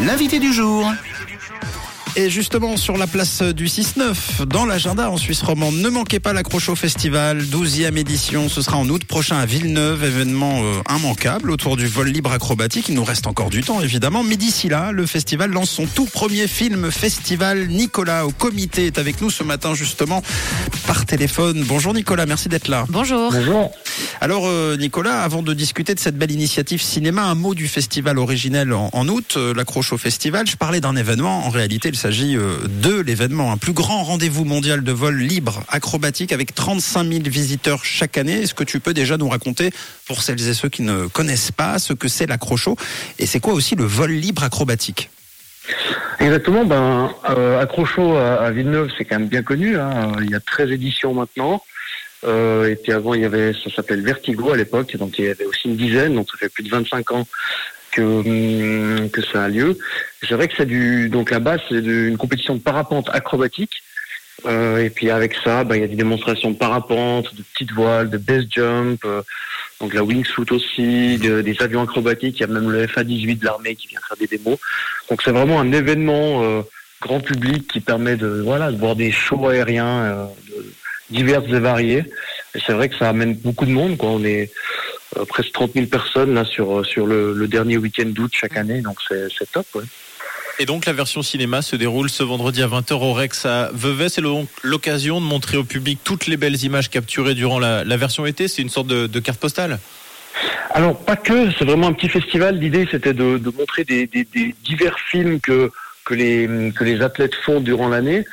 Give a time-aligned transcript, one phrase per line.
[0.00, 0.90] L'invité du jour.
[2.14, 6.34] Et justement, sur la place du 6-9, dans l'agenda en Suisse romande, ne manquez pas
[6.34, 8.50] l'Accrocho Festival, 12e édition.
[8.50, 12.90] Ce sera en août prochain à Villeneuve, événement euh, immanquable autour du vol libre acrobatique.
[12.90, 14.22] Il nous reste encore du temps, évidemment.
[14.24, 17.68] Mais d'ici là, le festival lance son tout premier film festival.
[17.68, 20.22] Nicolas, au comité, est avec nous ce matin, justement,
[20.86, 21.64] par téléphone.
[21.66, 22.84] Bonjour Nicolas, merci d'être là.
[22.90, 23.32] Bonjour.
[23.32, 23.72] Bonjour.
[24.20, 28.18] Alors, euh, Nicolas, avant de discuter de cette belle initiative cinéma, un mot du festival
[28.18, 30.46] originel en, en août, euh, l'Accrocho Festival.
[30.46, 31.46] Je parlais d'un événement.
[31.46, 36.32] En réalité, s'agit euh, de l'événement, un plus grand rendez-vous mondial de vol libre acrobatique
[36.32, 38.42] avec 35 000 visiteurs chaque année.
[38.42, 39.70] Est-ce que tu peux déjà nous raconter,
[40.08, 42.76] pour celles et ceux qui ne connaissent pas, ce que c'est l'Accrocho
[43.20, 45.10] et c'est quoi aussi le vol libre acrobatique?
[46.18, 46.64] Exactement.
[46.64, 49.78] Ben, euh, Accrocho à, à Villeneuve, c'est quand même bien connu.
[49.78, 50.10] Hein.
[50.22, 51.62] Il y a 13 éditions maintenant.
[52.24, 55.28] Euh, et puis avant, il y avait, ça s'appelle Vertigo à l'époque, donc il y
[55.28, 57.26] avait aussi une dizaine, donc ça fait plus de 25 ans
[57.92, 59.78] que hum, que ça a lieu.
[60.26, 63.82] C'est vrai que c'est du, donc la base, c'est une compétition de parapente acrobatique.
[64.46, 67.70] Euh, et puis avec ça, ben, il y a des démonstrations de parapente, de petites
[67.72, 69.22] voiles, de base jump, euh,
[69.80, 72.38] donc la wingsuit aussi, de- des avions acrobatiques.
[72.38, 74.58] Il y a même le FA-18 de l'armée qui vient faire des démos.
[75.10, 76.62] Donc c'est vraiment un événement euh,
[77.00, 80.72] grand public qui permet de voilà de voir des shows aériens euh, de-
[81.10, 82.04] divers et variés.
[82.54, 83.96] Et c'est vrai que ça amène beaucoup de monde.
[83.96, 84.10] Quoi.
[84.10, 84.50] On est
[85.16, 88.56] euh, presque 30 000 personnes là sur euh, sur le, le dernier week-end d'août chaque
[88.56, 89.66] année, donc c'est top.
[89.74, 89.84] Ouais.
[90.58, 94.08] Et donc la version cinéma se déroule ce vendredi à 20h au Rex à Vevey.
[94.08, 97.96] C'est donc l'occasion de montrer au public toutes les belles images capturées durant la, la
[97.96, 98.48] version été.
[98.48, 99.78] C'est une sorte de, de carte postale.
[100.70, 102.58] Alors pas que, c'est vraiment un petit festival.
[102.58, 105.70] L'idée c'était de, de montrer des, des, des divers films que
[106.04, 108.24] que les que les athlètes font durant l'année.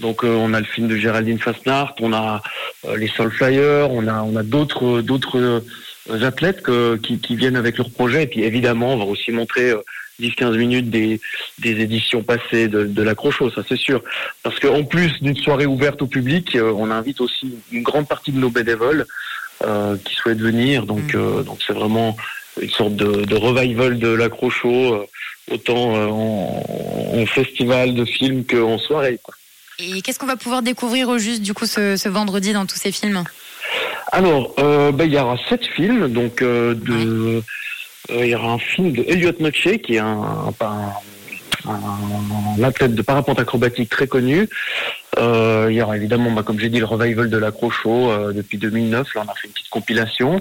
[0.00, 2.42] Donc euh, on a le film de Géraldine Fastnart, on a
[2.86, 5.60] euh, les Soul Flyers, on a on a d'autres d'autres euh,
[6.10, 8.24] athlètes que, qui, qui viennent avec leurs projets.
[8.24, 9.80] Et puis évidemment, on va aussi montrer euh,
[10.20, 11.20] 10-15 minutes des,
[11.58, 14.02] des éditions passées de, de la Crochot, ça c'est sûr.
[14.42, 18.32] Parce qu'en plus d'une soirée ouverte au public, euh, on invite aussi une grande partie
[18.32, 19.06] de nos bénévoles
[19.64, 20.86] euh, qui souhaitent venir.
[20.86, 22.16] Donc euh, donc c'est vraiment
[22.60, 25.06] une sorte de, de revival de la Crochot, euh,
[25.50, 26.64] autant euh, en,
[27.14, 29.18] en festival de films qu'en soirée.
[29.22, 29.34] Quoi.
[29.80, 32.76] Et qu'est-ce qu'on va pouvoir découvrir au juste du coup ce, ce vendredi dans tous
[32.76, 33.24] ces films?
[34.12, 36.08] Alors, euh, ben, il y aura sept films.
[36.12, 37.42] Donc, euh, de,
[38.10, 40.22] euh, il y aura un film de Elliot Noche, qui est un,
[40.60, 40.92] un,
[41.66, 41.72] un,
[42.58, 44.48] un athlète de parapente acrobatique très connu.
[45.18, 48.58] Euh, il y aura évidemment, bah, comme j'ai dit, le revival de l'accrocho euh, depuis
[48.58, 49.14] 2009.
[49.14, 50.40] Là, on a fait une petite compilation.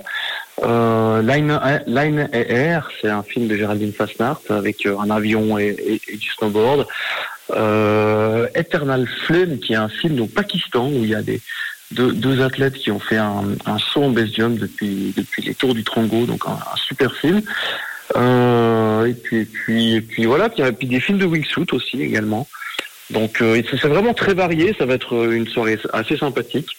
[0.63, 5.75] Euh, Line, Line Air, c'est un film de Géraldine Fastnart avec euh, un avion et,
[5.87, 6.85] et- et du snowboard.
[7.51, 11.41] Euh, Eternal Flame, qui est un film au Pakistan où il y a des
[11.93, 13.43] deux, athlètes qui ont fait un,
[13.77, 17.41] saut en jump depuis, depuis les Tours du Trongo, donc un, super film.
[18.15, 22.47] Euh, et puis, et puis, et puis voilà, puis, des films de wingsuit aussi également.
[23.09, 26.69] Donc euh, c'est vraiment très varié, ça va être euh, une soirée assez sympathique.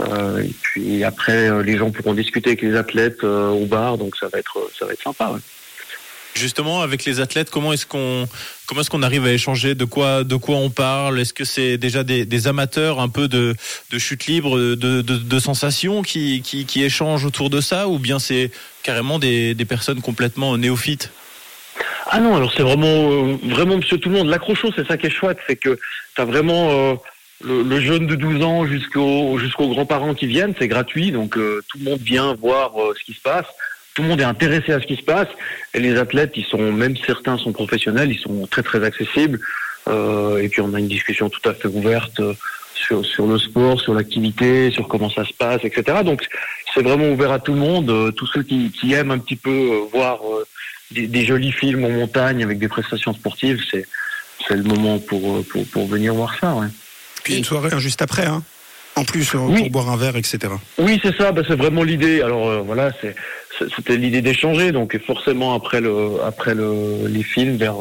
[0.00, 4.38] Et puis après, les gens pourront discuter avec les athlètes au bar, donc ça va
[4.38, 5.40] être, ça va être sympa.
[6.38, 8.28] Justement, avec les athlètes, comment est-ce qu'on
[8.66, 9.74] comment est-ce qu'on arrive à échanger?
[9.74, 11.18] De quoi de quoi on parle?
[11.18, 13.56] Est-ce que c'est déjà des, amateurs un peu de,
[13.90, 18.52] de chute libre, de, de, sensations qui, qui, échangent autour de ça, ou bien c'est
[18.82, 21.10] carrément des, des personnes complètement néophytes?
[22.10, 24.28] Ah non, alors c'est vraiment, euh, vraiment Monsieur Tout le Monde.
[24.28, 25.78] L'accrocho, c'est ça qui est chouette, c'est que
[26.14, 26.94] tu as vraiment euh,
[27.44, 31.78] le, jeune de 12 ans jusqu'aux jusqu'aux grands-parents qui viennent, c'est gratuit, donc euh, tout
[31.78, 33.46] le monde vient voir ce qui se passe.
[33.98, 35.26] Tout le monde est intéressé à ce qui se passe.
[35.74, 39.40] Et les athlètes, ils sont, même certains sont professionnels, ils sont très très accessibles.
[39.88, 42.32] Euh, et puis on a une discussion tout à fait ouverte euh,
[42.76, 45.98] sur, sur le sport, sur l'activité, sur comment ça se passe, etc.
[46.04, 46.24] Donc
[46.72, 47.90] c'est vraiment ouvert à tout le monde.
[47.90, 50.44] Euh, tous ceux qui, qui aiment un petit peu euh, voir euh,
[50.92, 53.84] des, des jolis films en montagne avec des prestations sportives, c'est
[54.46, 56.54] c'est le moment pour, pour, pour venir voir ça.
[56.54, 56.68] Ouais.
[57.24, 58.44] Puis une soirée hein, juste après, hein
[58.96, 59.60] en plus, euh, Oui.
[59.60, 60.38] pour boire un verre, etc.
[60.76, 61.30] Oui, c'est ça.
[61.30, 62.20] Bah, c'est vraiment l'idée.
[62.20, 63.14] Alors euh, voilà, c'est-
[63.74, 64.72] c'était l'idée d'échanger.
[64.72, 67.76] Donc forcément après le après le les films vers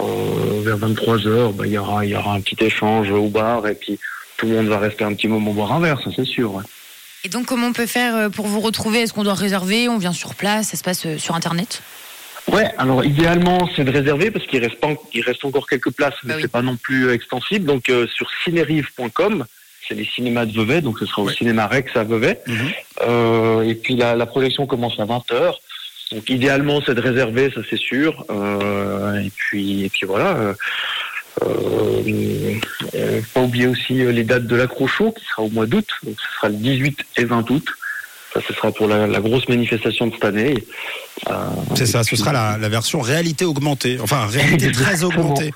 [0.00, 3.28] euh, vers 23 heures, bah, il y aura il y aura un petit échange au
[3.28, 3.98] bar et puis
[4.36, 6.54] tout le monde va rester un petit moment boire un verre, ça c'est sûr.
[6.54, 6.62] ouais.
[7.24, 9.00] Et donc comment on peut faire euh, pour vous retrouver?
[9.00, 9.88] Est-ce qu'on doit réserver?
[9.88, 10.68] On vient sur place?
[10.68, 11.82] Ça se passe euh, sur Internet?
[12.52, 16.14] Ouais, alors idéalement c'est de réserver parce qu'il reste pas, il reste encore quelques places,
[16.22, 16.42] mais Bah oui.
[16.42, 17.64] c'est pas non plus extensible.
[17.64, 19.44] Donc euh, sur cinérive.com,
[19.88, 21.34] c'est les cinémas de Vevey, donc ce sera au Ouais.
[21.34, 22.40] cinéma Rex à Vevey.
[22.46, 22.70] Mhm.
[23.02, 25.54] Euh, et puis la, la projection commence à 20h.
[26.12, 28.24] Donc idéalement c'est de réserver, ça c'est sûr.
[28.30, 30.54] Euh, et puis et puis voilà.
[31.42, 32.52] Euh,
[33.34, 35.88] pas oublier aussi les dates de l'accrocho qui sera au mois d'août.
[36.02, 37.66] Donc ce sera le 18 et 20 août.
[38.32, 40.54] Ça ce sera pour la, la grosse manifestation de cette année.
[41.74, 45.22] C'est ça, ce sera la, la version réalité augmentée, enfin réalité très Exactement.
[45.22, 45.52] augmentée.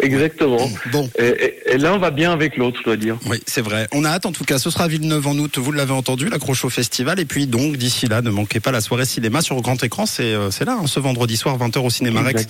[0.00, 0.70] Exactement.
[0.92, 3.16] Bon, Et, et- et l'un va bien avec l'autre, je dois dire.
[3.26, 3.88] oui, c'est vrai.
[3.92, 4.58] On a hâte en tout cas.
[4.58, 5.58] Ce sera à Villeneuve en août.
[5.58, 7.18] Vous l'avez entendu, l'accroche Festival.
[7.20, 10.06] Et puis donc d'ici là, ne manquez pas la soirée cinéma sur grand écran.
[10.06, 12.46] C'est euh, c'est là, hein, ce vendredi soir, 20h au cinéma Rex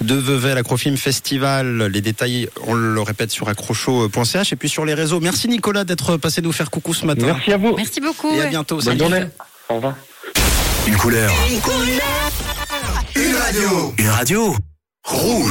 [0.00, 1.86] de Vevey, l'Acrofilm Festival.
[1.86, 5.20] Les détails, on le répète sur accrocho.ch et puis sur les réseaux.
[5.20, 7.26] Merci Nicolas d'être passé nous faire coucou ce matin.
[7.26, 7.74] Merci à vous.
[7.76, 8.32] Merci beaucoup.
[8.34, 8.76] Et à bientôt.
[8.76, 8.98] Bonne Salut.
[8.98, 9.22] journée.
[9.68, 9.94] Au revoir.
[10.86, 11.32] Une couleur.
[13.16, 13.94] Une radio.
[13.98, 14.56] Une radio.
[15.04, 15.44] Rouge.